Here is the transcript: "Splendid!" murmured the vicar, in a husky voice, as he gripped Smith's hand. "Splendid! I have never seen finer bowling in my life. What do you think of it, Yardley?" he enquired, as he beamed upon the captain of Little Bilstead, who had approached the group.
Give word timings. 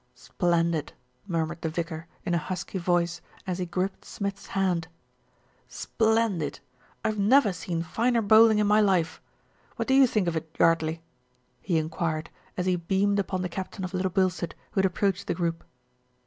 "Splendid!" 0.15 0.93
murmured 1.27 1.61
the 1.61 1.69
vicar, 1.69 2.07
in 2.25 2.33
a 2.33 2.39
husky 2.39 2.79
voice, 2.79 3.21
as 3.45 3.59
he 3.59 3.67
gripped 3.67 4.03
Smith's 4.03 4.47
hand. 4.47 4.87
"Splendid! 5.67 6.59
I 7.05 7.09
have 7.09 7.19
never 7.19 7.53
seen 7.53 7.83
finer 7.83 8.23
bowling 8.23 8.57
in 8.57 8.65
my 8.65 8.81
life. 8.81 9.21
What 9.75 9.87
do 9.87 9.93
you 9.93 10.07
think 10.07 10.27
of 10.27 10.35
it, 10.35 10.55
Yardley?" 10.57 11.03
he 11.61 11.77
enquired, 11.77 12.31
as 12.57 12.65
he 12.65 12.77
beamed 12.77 13.19
upon 13.19 13.43
the 13.43 13.47
captain 13.47 13.83
of 13.83 13.93
Little 13.93 14.09
Bilstead, 14.09 14.55
who 14.71 14.79
had 14.79 14.87
approached 14.87 15.27
the 15.27 15.35
group. 15.35 15.63